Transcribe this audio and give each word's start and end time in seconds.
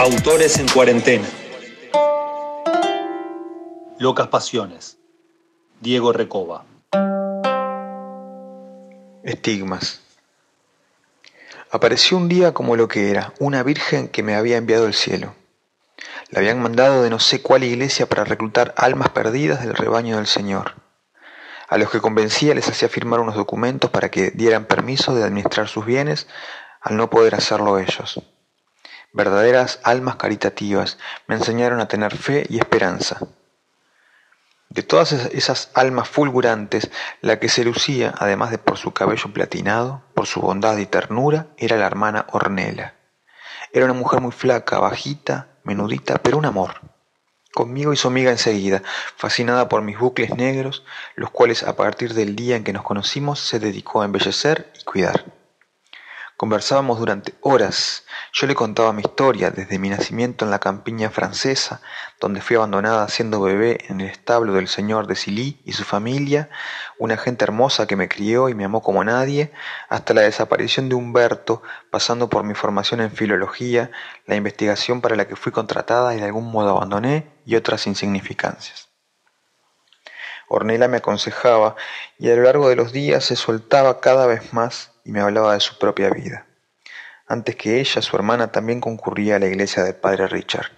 Autores 0.00 0.60
en 0.60 0.68
cuarentena. 0.68 1.26
Locas 3.98 4.28
Pasiones. 4.28 4.96
Diego 5.80 6.12
Recoba. 6.12 6.64
Estigmas. 9.24 10.00
Apareció 11.72 12.16
un 12.16 12.28
día 12.28 12.54
como 12.54 12.76
lo 12.76 12.86
que 12.86 13.10
era, 13.10 13.34
una 13.40 13.64
virgen 13.64 14.06
que 14.06 14.22
me 14.22 14.36
había 14.36 14.56
enviado 14.56 14.86
el 14.86 14.94
cielo. 14.94 15.34
La 16.30 16.38
habían 16.38 16.62
mandado 16.62 17.02
de 17.02 17.10
no 17.10 17.18
sé 17.18 17.42
cuál 17.42 17.64
iglesia 17.64 18.08
para 18.08 18.22
reclutar 18.22 18.74
almas 18.76 19.08
perdidas 19.08 19.64
del 19.64 19.74
rebaño 19.74 20.14
del 20.14 20.28
Señor. 20.28 20.74
A 21.68 21.76
los 21.76 21.90
que 21.90 22.00
convencía 22.00 22.54
les 22.54 22.68
hacía 22.68 22.88
firmar 22.88 23.18
unos 23.18 23.34
documentos 23.34 23.90
para 23.90 24.12
que 24.12 24.30
dieran 24.30 24.66
permiso 24.66 25.16
de 25.16 25.24
administrar 25.24 25.66
sus 25.66 25.84
bienes 25.84 26.28
al 26.80 26.96
no 26.96 27.10
poder 27.10 27.34
hacerlo 27.34 27.80
ellos 27.80 28.22
verdaderas 29.12 29.80
almas 29.82 30.16
caritativas, 30.16 30.98
me 31.26 31.36
enseñaron 31.36 31.80
a 31.80 31.88
tener 31.88 32.16
fe 32.16 32.46
y 32.48 32.58
esperanza. 32.58 33.18
De 34.70 34.82
todas 34.82 35.12
esas 35.12 35.70
almas 35.74 36.08
fulgurantes, 36.08 36.90
la 37.22 37.38
que 37.38 37.48
se 37.48 37.64
lucía, 37.64 38.14
además 38.18 38.50
de 38.50 38.58
por 38.58 38.76
su 38.76 38.92
cabello 38.92 39.32
platinado, 39.32 40.02
por 40.14 40.26
su 40.26 40.40
bondad 40.40 40.76
y 40.76 40.86
ternura, 40.86 41.46
era 41.56 41.78
la 41.78 41.86
hermana 41.86 42.26
Ornela. 42.32 42.94
Era 43.72 43.86
una 43.86 43.94
mujer 43.94 44.20
muy 44.20 44.32
flaca, 44.32 44.78
bajita, 44.78 45.48
menudita, 45.64 46.18
pero 46.18 46.36
un 46.36 46.44
amor. 46.44 46.80
Conmigo 47.54 47.94
hizo 47.94 48.08
amiga 48.08 48.30
enseguida, 48.30 48.82
fascinada 49.16 49.68
por 49.68 49.82
mis 49.82 49.98
bucles 49.98 50.36
negros, 50.36 50.84
los 51.16 51.30
cuales 51.30 51.62
a 51.62 51.74
partir 51.74 52.12
del 52.12 52.36
día 52.36 52.56
en 52.56 52.62
que 52.62 52.74
nos 52.74 52.84
conocimos 52.84 53.40
se 53.40 53.58
dedicó 53.58 54.02
a 54.02 54.04
embellecer 54.04 54.70
y 54.78 54.84
cuidar. 54.84 55.24
Conversábamos 56.38 57.00
durante 57.00 57.34
horas. 57.40 58.04
Yo 58.32 58.46
le 58.46 58.54
contaba 58.54 58.92
mi 58.92 59.00
historia 59.00 59.50
desde 59.50 59.80
mi 59.80 59.88
nacimiento 59.88 60.44
en 60.44 60.52
la 60.52 60.60
campiña 60.60 61.10
francesa, 61.10 61.80
donde 62.20 62.40
fui 62.40 62.54
abandonada 62.54 63.08
siendo 63.08 63.40
bebé 63.40 63.86
en 63.88 64.00
el 64.00 64.06
establo 64.06 64.52
del 64.52 64.68
señor 64.68 65.08
de 65.08 65.16
Silly 65.16 65.60
y 65.64 65.72
su 65.72 65.82
familia, 65.82 66.48
una 66.96 67.16
gente 67.16 67.42
hermosa 67.42 67.88
que 67.88 67.96
me 67.96 68.08
crió 68.08 68.48
y 68.48 68.54
me 68.54 68.64
amó 68.64 68.84
como 68.84 69.02
nadie, 69.02 69.50
hasta 69.88 70.14
la 70.14 70.20
desaparición 70.20 70.88
de 70.88 70.94
Humberto, 70.94 71.60
pasando 71.90 72.28
por 72.28 72.44
mi 72.44 72.54
formación 72.54 73.00
en 73.00 73.10
filología, 73.10 73.90
la 74.24 74.36
investigación 74.36 75.00
para 75.00 75.16
la 75.16 75.26
que 75.26 75.34
fui 75.34 75.50
contratada 75.50 76.14
y 76.14 76.20
de 76.20 76.26
algún 76.26 76.52
modo 76.52 76.70
abandoné, 76.70 77.32
y 77.46 77.56
otras 77.56 77.88
insignificancias. 77.88 78.90
Ornella 80.46 80.86
me 80.86 80.98
aconsejaba 80.98 81.74
y 82.16 82.30
a 82.30 82.36
lo 82.36 82.44
largo 82.44 82.68
de 82.68 82.76
los 82.76 82.92
días 82.92 83.24
se 83.24 83.34
soltaba 83.34 84.00
cada 84.00 84.26
vez 84.26 84.52
más 84.52 84.92
y 85.08 85.10
me 85.10 85.22
hablaba 85.22 85.54
de 85.54 85.60
su 85.60 85.78
propia 85.78 86.10
vida. 86.10 86.44
Antes 87.26 87.56
que 87.56 87.80
ella, 87.80 88.02
su 88.02 88.14
hermana 88.14 88.52
también 88.52 88.78
concurría 88.78 89.36
a 89.36 89.38
la 89.38 89.46
iglesia 89.46 89.82
del 89.82 89.94
padre 89.94 90.28
Richard. 90.28 90.70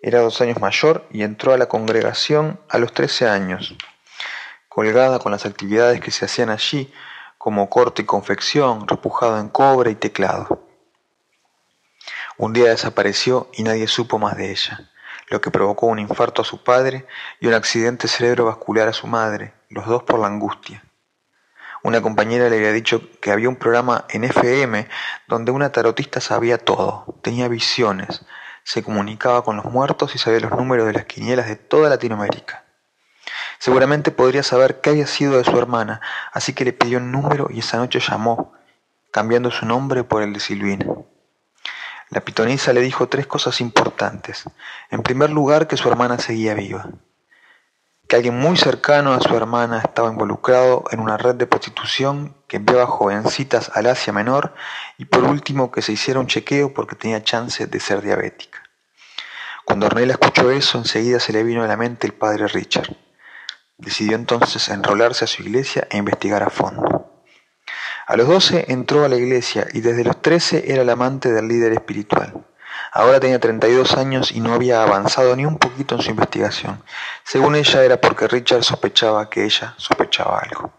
Era 0.00 0.20
dos 0.20 0.40
años 0.40 0.60
mayor 0.60 1.08
y 1.10 1.24
entró 1.24 1.52
a 1.52 1.58
la 1.58 1.66
congregación 1.66 2.60
a 2.68 2.78
los 2.78 2.92
trece 2.92 3.28
años, 3.28 3.74
colgada 4.68 5.18
con 5.18 5.32
las 5.32 5.46
actividades 5.46 6.00
que 6.00 6.12
se 6.12 6.26
hacían 6.26 6.48
allí, 6.48 6.94
como 7.38 7.68
corte 7.68 8.02
y 8.02 8.04
confección, 8.04 8.86
repujado 8.86 9.40
en 9.40 9.48
cobre 9.48 9.90
y 9.90 9.96
teclado. 9.96 10.64
Un 12.38 12.52
día 12.52 12.68
desapareció 12.68 13.50
y 13.52 13.64
nadie 13.64 13.88
supo 13.88 14.20
más 14.20 14.36
de 14.36 14.52
ella, 14.52 14.92
lo 15.26 15.40
que 15.40 15.50
provocó 15.50 15.86
un 15.86 15.98
infarto 15.98 16.42
a 16.42 16.44
su 16.44 16.62
padre 16.62 17.04
y 17.40 17.48
un 17.48 17.54
accidente 17.54 18.06
cerebrovascular 18.06 18.86
a 18.86 18.92
su 18.92 19.08
madre, 19.08 19.54
los 19.70 19.86
dos 19.86 20.04
por 20.04 20.20
la 20.20 20.28
angustia. 20.28 20.84
Una 21.82 22.02
compañera 22.02 22.50
le 22.50 22.56
había 22.56 22.72
dicho 22.72 23.00
que 23.20 23.30
había 23.30 23.48
un 23.48 23.56
programa 23.56 24.04
en 24.10 24.24
FM 24.24 24.86
donde 25.28 25.50
una 25.50 25.72
tarotista 25.72 26.20
sabía 26.20 26.58
todo, 26.58 27.18
tenía 27.22 27.48
visiones, 27.48 28.26
se 28.64 28.82
comunicaba 28.82 29.42
con 29.44 29.56
los 29.56 29.64
muertos 29.64 30.14
y 30.14 30.18
sabía 30.18 30.40
los 30.40 30.50
números 30.50 30.86
de 30.86 30.92
las 30.92 31.06
quinielas 31.06 31.48
de 31.48 31.56
toda 31.56 31.88
Latinoamérica. 31.88 32.64
Seguramente 33.58 34.10
podría 34.10 34.42
saber 34.42 34.82
qué 34.82 34.90
había 34.90 35.06
sido 35.06 35.38
de 35.38 35.44
su 35.44 35.56
hermana, 35.56 36.02
así 36.32 36.52
que 36.52 36.66
le 36.66 36.74
pidió 36.74 36.98
un 36.98 37.12
número 37.12 37.48
y 37.50 37.60
esa 37.60 37.78
noche 37.78 38.00
llamó, 38.00 38.52
cambiando 39.10 39.50
su 39.50 39.64
nombre 39.64 40.04
por 40.04 40.22
el 40.22 40.34
de 40.34 40.40
Silvina. 40.40 40.84
La 42.10 42.20
pitonisa 42.20 42.74
le 42.74 42.80
dijo 42.82 43.08
tres 43.08 43.26
cosas 43.26 43.60
importantes. 43.60 44.44
En 44.90 45.02
primer 45.02 45.30
lugar, 45.30 45.66
que 45.66 45.76
su 45.76 45.88
hermana 45.88 46.18
seguía 46.18 46.54
viva 46.54 46.90
que 48.10 48.16
alguien 48.16 48.36
muy 48.36 48.56
cercano 48.56 49.12
a 49.12 49.20
su 49.20 49.36
hermana 49.36 49.78
estaba 49.78 50.10
involucrado 50.10 50.82
en 50.90 50.98
una 50.98 51.16
red 51.16 51.36
de 51.36 51.46
prostitución 51.46 52.34
que 52.48 52.56
enviaba 52.56 52.84
jovencitas 52.84 53.70
al 53.72 53.86
Asia 53.86 54.12
Menor 54.12 54.52
y 54.98 55.04
por 55.04 55.22
último 55.22 55.70
que 55.70 55.80
se 55.80 55.92
hiciera 55.92 56.18
un 56.18 56.26
chequeo 56.26 56.74
porque 56.74 56.96
tenía 56.96 57.22
chance 57.22 57.68
de 57.68 57.78
ser 57.78 58.02
diabética. 58.02 58.64
Cuando 59.64 59.86
Ornella 59.86 60.14
escuchó 60.14 60.50
eso, 60.50 60.78
enseguida 60.78 61.20
se 61.20 61.32
le 61.32 61.44
vino 61.44 61.62
a 61.62 61.68
la 61.68 61.76
mente 61.76 62.08
el 62.08 62.12
padre 62.12 62.48
Richard. 62.48 62.96
Decidió 63.78 64.16
entonces 64.16 64.68
enrolarse 64.70 65.24
a 65.24 65.28
su 65.28 65.42
iglesia 65.42 65.86
e 65.88 65.96
investigar 65.96 66.42
a 66.42 66.50
fondo. 66.50 67.22
A 68.08 68.16
los 68.16 68.26
12 68.26 68.72
entró 68.72 69.04
a 69.04 69.08
la 69.08 69.14
iglesia 69.14 69.68
y 69.72 69.82
desde 69.82 70.02
los 70.02 70.20
13 70.20 70.64
era 70.72 70.82
el 70.82 70.90
amante 70.90 71.32
del 71.32 71.46
líder 71.46 71.74
espiritual. 71.74 72.44
Ahora 72.92 73.20
tenía 73.20 73.38
32 73.38 73.94
años 73.96 74.32
y 74.32 74.40
no 74.40 74.52
había 74.52 74.82
avanzado 74.82 75.36
ni 75.36 75.46
un 75.46 75.58
poquito 75.58 75.94
en 75.94 76.02
su 76.02 76.10
investigación. 76.10 76.82
Según 77.24 77.54
ella 77.54 77.84
era 77.84 78.00
porque 78.00 78.26
Richard 78.26 78.64
sospechaba 78.64 79.30
que 79.30 79.44
ella 79.44 79.74
sospechaba 79.76 80.40
algo. 80.40 80.72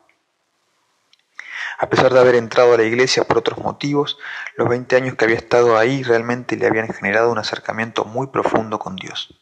A 1.78 1.90
pesar 1.90 2.14
de 2.14 2.20
haber 2.20 2.36
entrado 2.36 2.74
a 2.74 2.78
la 2.78 2.84
iglesia 2.84 3.24
por 3.24 3.38
otros 3.38 3.58
motivos, 3.60 4.20
los 4.56 4.70
20 4.70 4.96
años 4.98 5.16
que 5.16 5.26
había 5.26 5.38
estado 5.38 5.78
ahí 5.78 6.04
realmente 6.04 6.56
le 6.58 6.68
habían 6.68 6.90
generado 6.90 7.32
un 7.32 7.40
acercamiento 7.40 8.06
muy 8.06 8.28
profundo 8.28 8.78
con 8.78 8.98
Dios. 8.98 9.34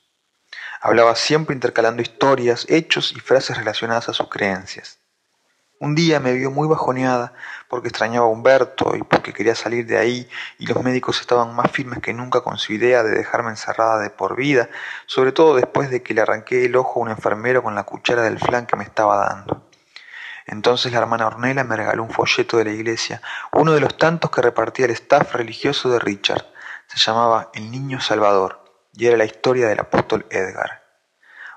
Hablaba 0.80 1.16
siempre 1.16 1.54
intercalando 1.54 2.02
historias, 2.02 2.66
hechos 2.70 3.12
y 3.12 3.20
frases 3.20 3.58
relacionadas 3.58 4.08
a 4.08 4.14
sus 4.14 4.30
creencias. 4.30 5.00
Un 5.82 5.96
día 5.96 6.20
me 6.20 6.34
vio 6.34 6.52
muy 6.52 6.68
bajoneada 6.68 7.32
porque 7.70 7.88
extrañaba 7.88 8.26
a 8.26 8.30
Humberto 8.30 8.98
y 8.98 9.04
porque 9.04 9.32
quería 9.32 9.56
salir 9.56 9.86
de 9.86 9.98
ahí 9.98 10.30
y 10.58 10.66
los 10.66 10.84
médicos 10.84 11.22
estaban 11.22 11.56
más 11.56 11.72
firmes 11.72 12.00
que 12.00 12.14
nunca 12.14 12.42
con 12.42 12.58
su 12.58 12.74
idea 12.74 13.02
de 13.02 13.12
dejarme 13.12 13.52
encerrada 13.52 13.98
de 14.00 14.10
por 14.10 14.36
vida, 14.36 14.68
sobre 15.06 15.32
todo 15.32 15.56
después 15.56 15.90
de 15.90 16.04
que 16.04 16.14
le 16.14 16.20
arranqué 16.20 16.66
el 16.66 16.76
ojo 16.76 17.00
a 17.00 17.04
un 17.04 17.12
enfermero 17.12 17.64
con 17.64 17.76
la 17.76 17.84
cuchara 17.84 18.24
del 18.24 18.40
flan 18.40 18.66
que 18.66 18.76
me 18.76 18.84
estaba 18.84 19.26
dando. 19.26 19.70
Entonces 20.48 20.92
la 20.92 20.98
hermana 20.98 21.28
Ornella 21.28 21.64
me 21.64 21.78
regaló 21.78 22.04
un 22.04 22.10
folleto 22.10 22.58
de 22.58 22.66
la 22.66 22.72
iglesia, 22.72 23.22
uno 23.54 23.72
de 23.72 23.80
los 23.80 23.96
tantos 23.96 24.32
que 24.32 24.42
repartía 24.42 24.84
el 24.84 24.92
staff 24.92 25.34
religioso 25.34 25.90
de 25.90 26.00
Richard. 26.00 26.46
Se 26.88 26.98
llamaba 26.98 27.52
El 27.54 27.72
Niño 27.72 28.02
Salvador 28.02 28.66
y 28.94 29.06
era 29.06 29.16
la 29.16 29.24
historia 29.24 29.70
del 29.70 29.80
apóstol 29.80 30.26
Edgar. 30.30 30.79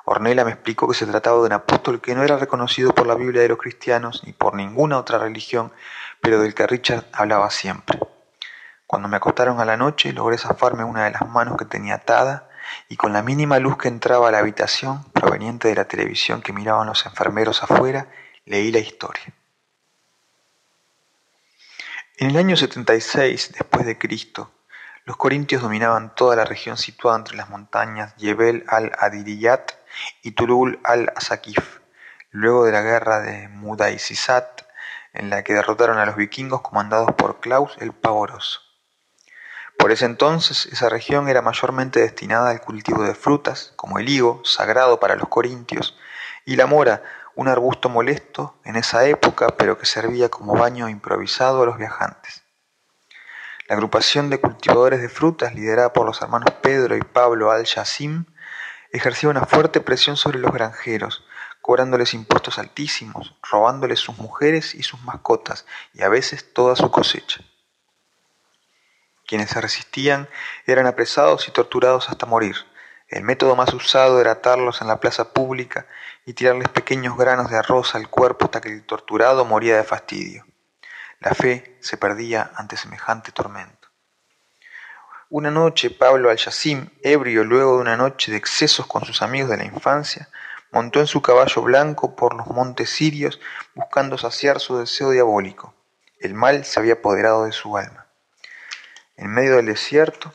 Ornella 0.04 0.44
me 0.44 0.50
explicó 0.50 0.88
que 0.88 0.94
se 0.94 1.06
trataba 1.06 1.38
de 1.38 1.46
un 1.46 1.52
apóstol 1.52 2.00
que 2.00 2.14
no 2.14 2.22
era 2.22 2.36
reconocido 2.36 2.92
por 2.94 3.06
la 3.06 3.14
Biblia 3.14 3.42
de 3.42 3.48
los 3.48 3.58
cristianos 3.58 4.22
ni 4.26 4.32
por 4.32 4.54
ninguna 4.54 4.98
otra 4.98 5.18
religión, 5.18 5.72
pero 6.20 6.40
del 6.40 6.54
que 6.54 6.66
Richard 6.66 7.06
hablaba 7.12 7.50
siempre. 7.50 7.98
Cuando 8.86 9.08
me 9.08 9.16
acostaron 9.16 9.60
a 9.60 9.64
la 9.64 9.76
noche, 9.76 10.12
logré 10.12 10.38
zafarme 10.38 10.84
una 10.84 11.04
de 11.04 11.12
las 11.12 11.28
manos 11.28 11.56
que 11.56 11.64
tenía 11.64 11.94
atada 11.94 12.48
y 12.88 12.96
con 12.96 13.12
la 13.12 13.22
mínima 13.22 13.58
luz 13.58 13.76
que 13.76 13.88
entraba 13.88 14.28
a 14.28 14.32
la 14.32 14.38
habitación, 14.38 15.04
proveniente 15.12 15.68
de 15.68 15.76
la 15.76 15.86
televisión 15.86 16.42
que 16.42 16.52
miraban 16.52 16.86
los 16.86 17.06
enfermeros 17.06 17.62
afuera, 17.62 18.08
leí 18.44 18.70
la 18.70 18.80
historia. 18.80 19.32
En 22.19 22.30
el 22.30 22.36
año 22.36 22.56
76 22.56 23.52
después 23.52 23.86
de 23.86 23.98
Cristo, 23.98 24.52
los 25.04 25.16
corintios 25.16 25.62
dominaban 25.62 26.14
toda 26.14 26.36
la 26.36 26.44
región 26.44 26.76
situada 26.76 27.16
entre 27.16 27.36
las 27.36 27.48
montañas 27.48 28.14
Yebel 28.16 28.64
al-Adiriyat 28.69 29.81
y 30.22 30.32
Tulul 30.32 30.80
al-Asakif, 30.84 31.80
luego 32.30 32.64
de 32.64 32.72
la 32.72 32.82
guerra 32.82 33.20
de 33.20 33.48
Mudaisisat, 33.48 34.62
en 35.12 35.30
la 35.30 35.42
que 35.42 35.54
derrotaron 35.54 35.98
a 35.98 36.06
los 36.06 36.16
vikingos 36.16 36.62
comandados 36.62 37.12
por 37.12 37.41
Klaus 37.41 37.76
el 37.80 37.92
Pavoroso. 37.92 38.60
Por 39.78 39.90
ese 39.90 40.05
entonces 40.05 40.67
esa 40.67 40.88
región 40.88 41.28
era 41.28 41.43
mayormente 41.43 42.00
destinada 42.00 42.50
al 42.50 42.61
cultivo 42.61 43.02
de 43.02 43.14
frutas, 43.14 43.72
como 43.76 43.99
el 43.99 44.08
higo, 44.08 44.40
sagrado 44.44 45.00
para 45.00 45.17
los 45.17 45.28
corintios, 45.28 45.99
y 46.44 46.56
la 46.56 46.67
mora, 46.67 47.02
un 47.34 47.49
arbusto 47.49 47.88
molesto 47.88 48.61
en 48.64 48.76
esa 48.76 49.06
época, 49.06 49.49
pero 49.56 49.78
que 49.78 49.87
servía 49.87 50.28
como 50.28 50.55
baño 50.55 50.88
improvisado 50.88 51.62
a 51.62 51.67
los 51.67 51.78
viajantes. 51.78 52.43
La 53.69 53.75
agrupación 53.75 54.28
de 54.28 54.40
cultivadores 54.40 55.00
de 55.00 55.08
frutas, 55.08 55.55
liderada 55.55 55.93
por 55.93 56.06
los 56.06 56.20
hermanos 56.20 56.50
Pedro 56.62 56.96
y 56.96 57.02
Pablo 57.02 57.50
al-Yassim, 57.50 58.26
ejercía 58.93 59.31
una 59.31 59.47
fuerte 59.47 59.81
presión 59.81 60.17
sobre 60.17 60.39
los 60.39 60.53
granjeros, 60.53 61.25
cobrándoles 61.61 62.15
impuestos 62.15 62.59
altísimos, 62.59 63.35
robándoles 63.43 64.00
sus 64.00 64.19
mujeres 64.19 64.75
y 64.75 64.83
sus 64.83 65.00
mascotas 65.03 65.65
y 65.94 66.03
a 66.03 66.09
veces 66.09 66.53
toda 66.53 66.77
su 66.77 66.91
cosecha. 66.91 67.41
Quienes 69.27 69.50
se 69.50 69.61
resistían 69.61 70.29
eran 70.67 70.87
apresados 70.87 71.49
y 71.49 71.53
torturados 71.53 72.11
hasta 72.11 72.27
morir. 72.27 72.56
El 73.09 73.23
método 73.23 73.56
más 73.56 73.73
usado 73.73 74.21
era 74.21 74.33
atarlos 74.33 74.83
en 74.83 74.89
la 74.89 75.00
plaza 75.00 75.33
pública 75.33 75.87
y 76.27 76.35
tirarles 76.35 76.69
pequeños 76.69 77.17
granos 77.17 77.50
de 77.50 77.56
arroz 77.56 77.94
al 77.94 78.09
cuerpo 78.09 78.47
hasta 78.47 78.61
que 78.61 78.71
el 78.71 78.85
torturado 78.85 79.44
moría 79.44 79.77
de 79.77 79.85
fastidio. 79.85 80.44
La 81.21 81.35
fe 81.35 81.79
se 81.81 81.97
perdía 81.97 82.50
ante 82.56 82.77
semejante 82.77 83.33
tormento. 83.33 83.81
Una 85.34 85.50
noche 85.50 85.88
Pablo 85.88 86.29
Al-Yassim, 86.29 86.90
ebrio 87.02 87.43
luego 87.43 87.76
de 87.76 87.81
una 87.81 87.96
noche 87.96 88.31
de 88.31 88.37
excesos 88.37 88.87
con 88.87 89.06
sus 89.06 89.23
amigos 89.23 89.49
de 89.49 89.56
la 89.56 89.64
infancia, 89.64 90.29
montó 90.73 91.00
en 91.00 91.06
su 91.06 91.23
caballo 91.23 91.62
blanco 91.62 92.14
por 92.14 92.34
los 92.34 92.49
montes 92.49 92.90
sirios 92.90 93.40
buscando 93.75 94.19
saciar 94.19 94.61
su 94.61 94.76
deseo 94.76 95.08
diabólico. 95.08 95.75
El 96.19 96.34
mal 96.34 96.67
se 96.67 96.79
había 96.79 96.93
apoderado 96.93 97.46
de 97.46 97.52
su 97.52 97.79
alma. 97.79 98.08
En 99.17 99.32
medio 99.32 99.56
del 99.56 99.64
desierto, 99.64 100.34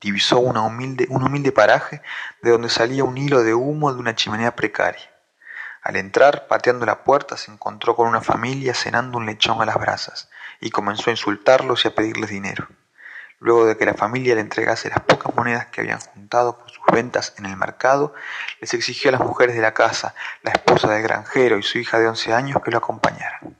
divisó 0.00 0.38
una 0.38 0.62
humilde, 0.62 1.08
un 1.10 1.24
humilde 1.24 1.50
paraje 1.50 2.00
de 2.42 2.50
donde 2.52 2.68
salía 2.68 3.02
un 3.02 3.18
hilo 3.18 3.42
de 3.42 3.54
humo 3.54 3.92
de 3.92 3.98
una 3.98 4.14
chimenea 4.14 4.54
precaria. 4.54 5.10
Al 5.82 5.96
entrar, 5.96 6.46
pateando 6.46 6.86
la 6.86 7.02
puerta, 7.02 7.36
se 7.36 7.50
encontró 7.50 7.96
con 7.96 8.06
una 8.06 8.20
familia 8.20 8.72
cenando 8.72 9.18
un 9.18 9.26
lechón 9.26 9.60
a 9.60 9.66
las 9.66 9.78
brasas 9.78 10.30
y 10.60 10.70
comenzó 10.70 11.10
a 11.10 11.14
insultarlos 11.14 11.84
y 11.84 11.88
a 11.88 11.94
pedirles 11.96 12.30
dinero. 12.30 12.68
Luego 13.42 13.66
de 13.66 13.76
que 13.76 13.84
la 13.84 13.94
familia 13.94 14.36
le 14.36 14.40
entregase 14.40 14.88
las 14.88 15.00
pocas 15.00 15.34
monedas 15.34 15.66
que 15.66 15.80
habían 15.80 15.98
juntado 15.98 16.58
por 16.58 16.70
sus 16.70 16.84
ventas 16.92 17.34
en 17.38 17.46
el 17.46 17.56
mercado, 17.56 18.14
les 18.60 18.72
exigió 18.72 19.08
a 19.08 19.12
las 19.12 19.20
mujeres 19.20 19.56
de 19.56 19.60
la 19.60 19.74
casa, 19.74 20.14
la 20.42 20.52
esposa 20.52 20.88
del 20.88 21.02
granjero 21.02 21.58
y 21.58 21.64
su 21.64 21.78
hija 21.78 21.98
de 21.98 22.06
once 22.06 22.32
años, 22.32 22.62
que 22.64 22.70
lo 22.70 22.78
acompañaran. 22.78 23.56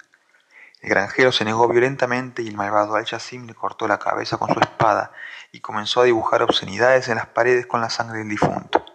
El 0.83 0.89
granjero 0.89 1.33
se 1.33 1.45
negó 1.45 1.67
violentamente 1.67 2.43
y 2.43 2.49
el 2.49 2.57
malvado 2.57 2.95
Al-Yassim 2.95 3.45
le 3.49 3.55
cortó 3.55 3.89
la 3.89 3.99
cabeza 3.99 4.37
con 4.37 4.55
su 4.55 4.61
espada 4.61 5.11
y 5.51 5.59
comenzó 5.59 6.03
a 6.03 6.05
dibujar 6.05 6.45
obscenidades 6.45 7.09
en 7.09 7.17
las 7.17 7.27
paredes 7.27 7.67
con 7.67 7.81
la 7.81 7.91
sangre 7.91 8.19
del 8.21 8.29
difunto. 8.29 8.87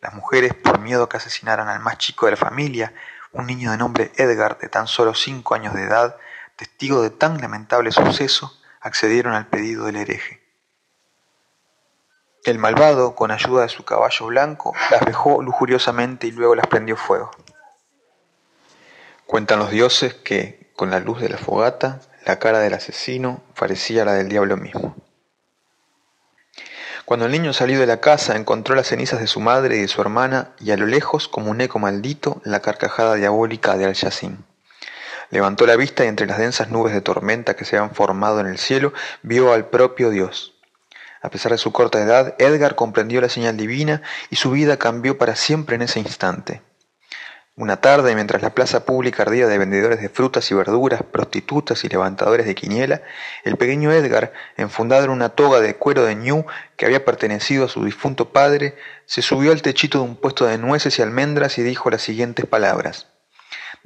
Las 0.00 0.14
mujeres, 0.14 0.54
por 0.54 0.78
miedo 0.78 1.10
que 1.10 1.18
asesinaran 1.18 1.68
al 1.68 1.80
más 1.80 1.98
chico 1.98 2.24
de 2.24 2.32
la 2.32 2.38
familia, 2.38 2.94
un 3.32 3.46
niño 3.46 3.70
de 3.70 3.76
nombre 3.76 4.12
Edgar, 4.16 4.56
de 4.56 4.70
tan 4.70 4.86
solo 4.86 5.14
cinco 5.14 5.54
años 5.54 5.74
de 5.74 5.82
edad, 5.82 6.16
testigo 6.56 7.02
de 7.02 7.10
tan 7.10 7.38
lamentable 7.38 7.92
suceso, 7.92 8.58
accedieron 8.86 9.34
al 9.34 9.48
pedido 9.48 9.86
del 9.86 9.96
hereje. 9.96 10.40
El 12.44 12.58
malvado, 12.58 13.16
con 13.16 13.32
ayuda 13.32 13.62
de 13.62 13.68
su 13.68 13.84
caballo 13.84 14.26
blanco, 14.26 14.74
las 14.92 15.04
dejó 15.04 15.42
lujuriosamente 15.42 16.28
y 16.28 16.30
luego 16.30 16.54
las 16.54 16.68
prendió 16.68 16.96
fuego. 16.96 17.32
Cuentan 19.26 19.58
los 19.58 19.72
dioses 19.72 20.14
que, 20.14 20.70
con 20.76 20.90
la 20.90 21.00
luz 21.00 21.20
de 21.20 21.28
la 21.28 21.36
fogata, 21.36 22.00
la 22.24 22.38
cara 22.38 22.60
del 22.60 22.74
asesino 22.74 23.42
parecía 23.58 24.04
la 24.04 24.12
del 24.12 24.28
diablo 24.28 24.56
mismo. 24.56 24.94
Cuando 27.04 27.26
el 27.26 27.32
niño 27.32 27.52
salió 27.52 27.80
de 27.80 27.86
la 27.86 28.00
casa 28.00 28.36
encontró 28.36 28.76
las 28.76 28.86
cenizas 28.86 29.18
de 29.18 29.26
su 29.26 29.40
madre 29.40 29.78
y 29.78 29.80
de 29.80 29.88
su 29.88 30.00
hermana 30.00 30.52
y 30.60 30.70
a 30.70 30.76
lo 30.76 30.86
lejos, 30.86 31.26
como 31.26 31.50
un 31.50 31.60
eco 31.60 31.80
maldito, 31.80 32.40
la 32.44 32.60
carcajada 32.60 33.16
diabólica 33.16 33.76
de 33.76 33.86
Al-Yassin. 33.86 34.44
Levantó 35.30 35.66
la 35.66 35.76
vista 35.76 36.04
y 36.04 36.08
entre 36.08 36.26
las 36.26 36.38
densas 36.38 36.70
nubes 36.70 36.94
de 36.94 37.00
tormenta 37.00 37.56
que 37.56 37.64
se 37.64 37.76
habían 37.76 37.94
formado 37.94 38.40
en 38.40 38.46
el 38.46 38.58
cielo 38.58 38.92
vio 39.22 39.52
al 39.52 39.66
propio 39.68 40.10
Dios. 40.10 40.54
A 41.22 41.30
pesar 41.30 41.52
de 41.52 41.58
su 41.58 41.72
corta 41.72 42.00
edad, 42.00 42.34
Edgar 42.38 42.76
comprendió 42.76 43.20
la 43.20 43.28
señal 43.28 43.56
divina 43.56 44.02
y 44.30 44.36
su 44.36 44.52
vida 44.52 44.76
cambió 44.76 45.18
para 45.18 45.34
siempre 45.34 45.76
en 45.76 45.82
ese 45.82 45.98
instante. 45.98 46.62
Una 47.58 47.80
tarde, 47.80 48.14
mientras 48.14 48.42
la 48.42 48.54
plaza 48.54 48.84
pública 48.84 49.22
ardía 49.22 49.46
de 49.46 49.56
vendedores 49.56 50.02
de 50.02 50.10
frutas 50.10 50.50
y 50.50 50.54
verduras, 50.54 51.02
prostitutas 51.02 51.82
y 51.84 51.88
levantadores 51.88 52.44
de 52.44 52.54
quiniela, 52.54 53.00
el 53.44 53.56
pequeño 53.56 53.92
Edgar, 53.92 54.34
enfundado 54.58 55.04
en 55.04 55.10
una 55.10 55.30
toga 55.30 55.60
de 55.60 55.74
cuero 55.74 56.04
de 56.04 56.16
ñu 56.16 56.44
que 56.76 56.84
había 56.84 57.06
pertenecido 57.06 57.64
a 57.64 57.68
su 57.70 57.82
difunto 57.82 58.30
padre, 58.30 58.76
se 59.06 59.22
subió 59.22 59.52
al 59.52 59.62
techito 59.62 59.98
de 59.98 60.04
un 60.04 60.16
puesto 60.16 60.44
de 60.44 60.58
nueces 60.58 60.98
y 60.98 61.02
almendras 61.02 61.56
y 61.56 61.62
dijo 61.62 61.88
las 61.88 62.02
siguientes 62.02 62.44
palabras. 62.44 63.06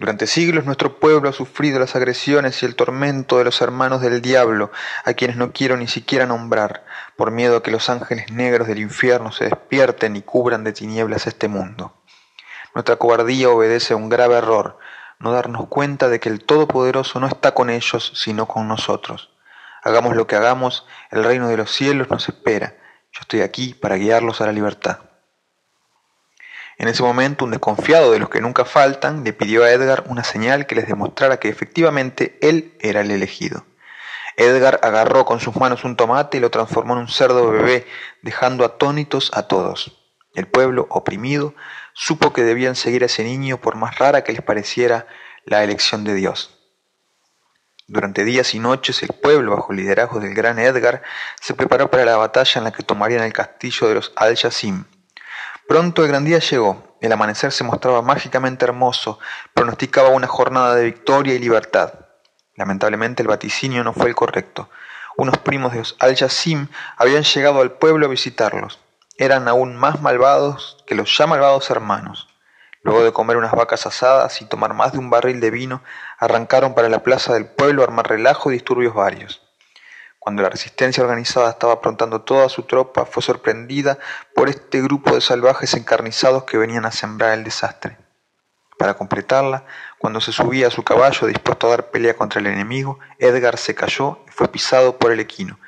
Durante 0.00 0.26
siglos 0.26 0.64
nuestro 0.64 0.98
pueblo 0.98 1.28
ha 1.28 1.32
sufrido 1.34 1.78
las 1.78 1.94
agresiones 1.94 2.62
y 2.62 2.64
el 2.64 2.74
tormento 2.74 3.36
de 3.36 3.44
los 3.44 3.60
hermanos 3.60 4.00
del 4.00 4.22
diablo, 4.22 4.70
a 5.04 5.12
quienes 5.12 5.36
no 5.36 5.52
quiero 5.52 5.76
ni 5.76 5.88
siquiera 5.88 6.24
nombrar, 6.24 6.86
por 7.16 7.30
miedo 7.30 7.58
a 7.58 7.62
que 7.62 7.70
los 7.70 7.90
ángeles 7.90 8.32
negros 8.32 8.66
del 8.66 8.78
infierno 8.78 9.30
se 9.30 9.44
despierten 9.44 10.16
y 10.16 10.22
cubran 10.22 10.64
de 10.64 10.72
tinieblas 10.72 11.26
este 11.26 11.48
mundo. 11.48 11.92
Nuestra 12.74 12.96
cobardía 12.96 13.50
obedece 13.50 13.92
a 13.92 13.98
un 13.98 14.08
grave 14.08 14.36
error, 14.36 14.78
no 15.18 15.32
darnos 15.32 15.66
cuenta 15.66 16.08
de 16.08 16.18
que 16.18 16.30
el 16.30 16.44
Todopoderoso 16.46 17.20
no 17.20 17.26
está 17.26 17.52
con 17.52 17.68
ellos, 17.68 18.10
sino 18.14 18.46
con 18.46 18.68
nosotros. 18.68 19.28
Hagamos 19.82 20.16
lo 20.16 20.26
que 20.26 20.34
hagamos, 20.34 20.86
el 21.10 21.24
reino 21.24 21.46
de 21.46 21.58
los 21.58 21.70
cielos 21.70 22.08
nos 22.08 22.26
espera. 22.26 22.74
Yo 23.12 23.20
estoy 23.20 23.42
aquí 23.42 23.74
para 23.74 23.96
guiarlos 23.96 24.40
a 24.40 24.46
la 24.46 24.52
libertad. 24.52 25.09
En 26.80 26.88
ese 26.88 27.02
momento, 27.02 27.44
un 27.44 27.50
desconfiado 27.50 28.10
de 28.10 28.18
los 28.18 28.30
que 28.30 28.40
nunca 28.40 28.64
faltan 28.64 29.22
le 29.22 29.34
pidió 29.34 29.64
a 29.64 29.70
Edgar 29.70 30.04
una 30.06 30.24
señal 30.24 30.66
que 30.66 30.74
les 30.74 30.88
demostrara 30.88 31.36
que 31.36 31.50
efectivamente 31.50 32.38
él 32.40 32.74
era 32.80 33.02
el 33.02 33.10
elegido. 33.10 33.66
Edgar 34.38 34.80
agarró 34.82 35.26
con 35.26 35.40
sus 35.40 35.54
manos 35.56 35.84
un 35.84 35.94
tomate 35.94 36.38
y 36.38 36.40
lo 36.40 36.50
transformó 36.50 36.94
en 36.94 37.00
un 37.00 37.08
cerdo 37.08 37.50
bebé, 37.50 37.86
dejando 38.22 38.64
atónitos 38.64 39.30
a 39.34 39.42
todos. 39.42 40.00
El 40.34 40.46
pueblo, 40.48 40.86
oprimido, 40.88 41.54
supo 41.92 42.32
que 42.32 42.44
debían 42.44 42.76
seguir 42.76 43.02
a 43.02 43.06
ese 43.06 43.24
niño 43.24 43.60
por 43.60 43.76
más 43.76 43.98
rara 43.98 44.24
que 44.24 44.32
les 44.32 44.40
pareciera 44.40 45.06
la 45.44 45.62
elección 45.62 46.02
de 46.02 46.14
Dios. 46.14 46.58
Durante 47.88 48.24
días 48.24 48.54
y 48.54 48.58
noches 48.58 49.02
el 49.02 49.10
pueblo, 49.10 49.54
bajo 49.54 49.72
el 49.72 49.80
liderazgo 49.80 50.18
del 50.18 50.32
gran 50.32 50.58
Edgar, 50.58 51.02
se 51.42 51.52
preparó 51.52 51.90
para 51.90 52.06
la 52.06 52.16
batalla 52.16 52.52
en 52.56 52.64
la 52.64 52.72
que 52.72 52.84
tomarían 52.84 53.22
el 53.22 53.34
castillo 53.34 53.86
de 53.86 53.96
los 53.96 54.14
Al-Yassim. 54.16 54.86
Pronto 55.70 56.02
el 56.02 56.08
gran 56.08 56.24
día 56.24 56.40
llegó, 56.40 56.82
el 57.00 57.12
amanecer 57.12 57.52
se 57.52 57.62
mostraba 57.62 58.02
mágicamente 58.02 58.64
hermoso, 58.64 59.20
pronosticaba 59.54 60.08
una 60.08 60.26
jornada 60.26 60.74
de 60.74 60.86
victoria 60.86 61.34
y 61.34 61.38
libertad. 61.38 61.94
Lamentablemente 62.56 63.22
el 63.22 63.28
vaticinio 63.28 63.84
no 63.84 63.92
fue 63.92 64.08
el 64.08 64.16
correcto. 64.16 64.68
Unos 65.16 65.38
primos 65.38 65.70
de 65.70 65.78
los 65.78 65.94
Al-Yassim 66.00 66.66
habían 66.96 67.22
llegado 67.22 67.60
al 67.60 67.70
pueblo 67.70 68.06
a 68.06 68.08
visitarlos. 68.08 68.80
Eran 69.16 69.46
aún 69.46 69.76
más 69.76 70.02
malvados 70.02 70.82
que 70.88 70.96
los 70.96 71.16
ya 71.16 71.28
malvados 71.28 71.70
hermanos. 71.70 72.26
Luego 72.82 73.04
de 73.04 73.12
comer 73.12 73.36
unas 73.36 73.52
vacas 73.52 73.86
asadas 73.86 74.42
y 74.42 74.46
tomar 74.46 74.74
más 74.74 74.90
de 74.90 74.98
un 74.98 75.08
barril 75.08 75.38
de 75.38 75.52
vino, 75.52 75.84
arrancaron 76.18 76.74
para 76.74 76.88
la 76.88 77.04
plaza 77.04 77.34
del 77.34 77.46
pueblo 77.46 77.82
a 77.82 77.84
armar 77.84 78.08
relajo 78.08 78.50
y 78.50 78.54
disturbios 78.54 78.92
varios. 78.92 79.40
Cuando 80.20 80.42
la 80.42 80.50
resistencia 80.50 81.02
organizada 81.02 81.48
estaba 81.48 81.72
aprontando 81.72 82.20
toda 82.20 82.50
su 82.50 82.64
tropa, 82.64 83.06
fue 83.06 83.22
sorprendida 83.22 83.98
por 84.34 84.50
este 84.50 84.82
grupo 84.82 85.14
de 85.14 85.22
salvajes 85.22 85.72
encarnizados 85.72 86.44
que 86.44 86.58
venían 86.58 86.84
a 86.84 86.92
sembrar 86.92 87.32
el 87.32 87.42
desastre. 87.42 87.96
Para 88.78 88.94
completarla, 88.94 89.64
cuando 89.98 90.20
se 90.20 90.30
subía 90.30 90.66
a 90.66 90.70
su 90.70 90.84
caballo 90.84 91.26
dispuesto 91.26 91.66
a 91.66 91.70
dar 91.70 91.90
pelea 91.90 92.16
contra 92.16 92.38
el 92.38 92.48
enemigo, 92.48 92.98
Edgar 93.18 93.56
se 93.56 93.74
cayó 93.74 94.22
y 94.28 94.30
fue 94.30 94.48
pisado 94.48 94.98
por 94.98 95.10
el 95.10 95.20
equino. 95.20 95.58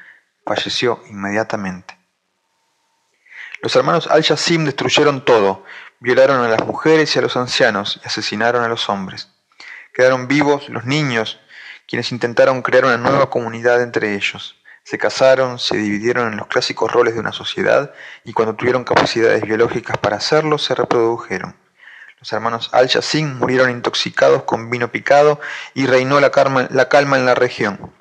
Falleció 0.44 1.02
inmediatamente. 1.08 1.98
Los 3.62 3.74
hermanos 3.74 4.06
Al-Yassim 4.06 4.66
destruyeron 4.66 5.24
todo, 5.24 5.64
violaron 5.98 6.44
a 6.44 6.48
las 6.48 6.66
mujeres 6.66 7.16
y 7.16 7.18
a 7.18 7.22
los 7.22 7.38
ancianos 7.38 8.00
y 8.04 8.06
asesinaron 8.06 8.64
a 8.64 8.68
los 8.68 8.90
hombres. 8.90 9.30
Quedaron 9.94 10.28
vivos 10.28 10.68
los 10.68 10.84
niños, 10.84 11.40
quienes 11.86 12.12
intentaron 12.12 12.62
crear 12.62 12.84
una 12.84 12.96
nueva 12.96 13.30
comunidad 13.30 13.82
entre 13.82 14.14
ellos. 14.14 14.56
Se 14.84 14.98
casaron, 14.98 15.58
se 15.58 15.76
dividieron 15.76 16.32
en 16.32 16.38
los 16.38 16.48
clásicos 16.48 16.90
roles 16.90 17.14
de 17.14 17.20
una 17.20 17.32
sociedad 17.32 17.92
y 18.24 18.32
cuando 18.32 18.56
tuvieron 18.56 18.84
capacidades 18.84 19.42
biológicas 19.42 19.96
para 19.98 20.16
hacerlo, 20.16 20.58
se 20.58 20.74
reprodujeron. 20.74 21.56
Los 22.18 22.32
hermanos 22.32 22.70
Al-Yassin 22.72 23.38
murieron 23.38 23.70
intoxicados 23.70 24.44
con 24.44 24.70
vino 24.70 24.90
picado 24.90 25.40
y 25.74 25.86
reinó 25.86 26.20
la 26.20 26.30
calma 26.30 26.68
en 27.16 27.26
la 27.26 27.34
región. 27.34 27.92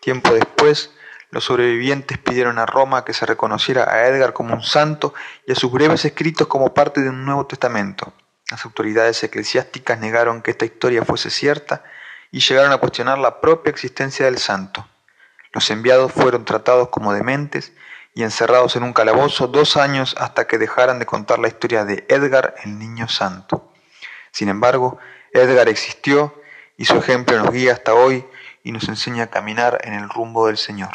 Tiempo 0.00 0.34
después, 0.34 0.92
los 1.30 1.44
sobrevivientes 1.44 2.18
pidieron 2.18 2.58
a 2.58 2.66
Roma 2.66 3.04
que 3.04 3.12
se 3.12 3.26
reconociera 3.26 3.92
a 3.92 4.06
Edgar 4.06 4.32
como 4.32 4.54
un 4.54 4.62
santo 4.62 5.14
y 5.46 5.52
a 5.52 5.56
sus 5.56 5.72
breves 5.72 6.04
escritos 6.04 6.46
como 6.46 6.74
parte 6.74 7.00
de 7.00 7.10
un 7.10 7.24
Nuevo 7.24 7.46
Testamento. 7.46 8.12
Las 8.50 8.64
autoridades 8.64 9.22
eclesiásticas 9.24 9.98
negaron 9.98 10.42
que 10.42 10.52
esta 10.52 10.64
historia 10.64 11.04
fuese 11.04 11.30
cierta 11.30 11.82
y 12.30 12.40
llegaron 12.40 12.72
a 12.72 12.78
cuestionar 12.78 13.18
la 13.18 13.40
propia 13.40 13.70
existencia 13.70 14.26
del 14.26 14.38
santo. 14.38 14.86
Los 15.52 15.70
enviados 15.70 16.12
fueron 16.12 16.44
tratados 16.44 16.88
como 16.88 17.12
dementes 17.12 17.72
y 18.14 18.22
encerrados 18.22 18.76
en 18.76 18.82
un 18.82 18.92
calabozo 18.92 19.46
dos 19.46 19.76
años 19.76 20.14
hasta 20.18 20.46
que 20.46 20.58
dejaran 20.58 20.98
de 20.98 21.06
contar 21.06 21.38
la 21.38 21.48
historia 21.48 21.84
de 21.84 22.06
Edgar 22.08 22.54
el 22.64 22.78
Niño 22.78 23.08
Santo. 23.08 23.72
Sin 24.32 24.48
embargo, 24.48 24.98
Edgar 25.32 25.68
existió 25.68 26.34
y 26.76 26.84
su 26.84 26.96
ejemplo 26.96 27.38
nos 27.38 27.52
guía 27.52 27.72
hasta 27.72 27.94
hoy 27.94 28.26
y 28.62 28.72
nos 28.72 28.88
enseña 28.88 29.24
a 29.24 29.30
caminar 29.30 29.80
en 29.84 29.94
el 29.94 30.08
rumbo 30.08 30.46
del 30.46 30.56
Señor. 30.56 30.90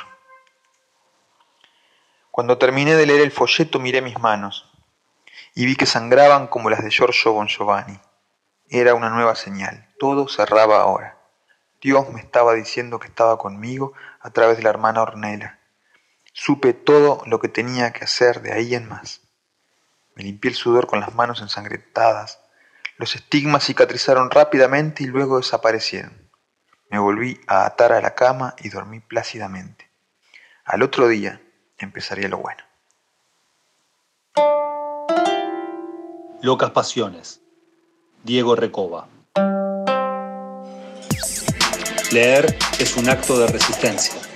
Cuando 2.32 2.58
terminé 2.58 2.96
de 2.96 3.06
leer 3.06 3.22
el 3.22 3.32
folleto 3.32 3.80
miré 3.80 4.02
mis 4.02 4.20
manos 4.20 4.70
y 5.54 5.66
vi 5.66 5.76
que 5.76 5.86
sangraban 5.86 6.48
como 6.48 6.70
las 6.70 6.84
de 6.84 6.90
Giorgio 6.90 7.34
Bon 7.34 7.48
Giovanni. 7.48 8.00
Era 8.70 8.96
una 8.96 9.10
nueva 9.10 9.36
señal, 9.36 9.90
todo 10.00 10.28
cerraba 10.28 10.82
ahora. 10.82 11.21
Dios 11.82 12.10
me 12.12 12.20
estaba 12.20 12.54
diciendo 12.54 13.00
que 13.00 13.08
estaba 13.08 13.40
conmigo 13.40 13.94
a 14.20 14.30
través 14.30 14.58
de 14.58 14.64
la 14.64 14.70
hermana 14.70 15.02
Ornella. 15.02 15.60
Supe 16.32 16.74
todo 16.74 17.24
lo 17.26 17.40
que 17.40 17.50
tenía 17.50 17.92
que 17.92 18.04
hacer 18.04 18.42
de 18.42 18.54
ahí 18.54 18.76
en 18.76 18.88
más. 18.88 19.22
Me 20.16 20.24
limpié 20.24 20.52
el 20.52 20.56
sudor 20.56 20.86
con 20.86 21.00
las 21.00 21.16
manos 21.16 21.42
ensangrentadas. 21.42 22.40
Los 22.98 23.16
estigmas 23.16 23.66
cicatrizaron 23.66 24.30
rápidamente 24.30 25.04
y 25.04 25.08
luego 25.08 25.38
desaparecieron. 25.38 26.30
Me 26.92 27.00
volví 27.00 27.42
a 27.48 27.66
atar 27.66 27.94
a 27.94 28.02
la 28.02 28.14
cama 28.14 28.56
y 28.60 28.70
dormí 28.70 29.00
plácidamente. 29.00 29.90
Al 30.64 30.84
otro 30.84 31.08
día 31.08 31.42
empezaría 31.80 32.28
lo 32.28 32.38
bueno. 32.38 32.64
Locas 36.44 36.72
Pasiones. 36.72 37.42
Diego 38.24 38.56
Recoba. 38.56 39.08
Leer 42.12 42.58
es 42.78 42.98
un 42.98 43.10
acto 43.10 43.40
de 43.40 43.48
resistencia. 43.48 44.31